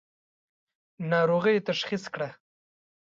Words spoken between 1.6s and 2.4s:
تشخیص کړه.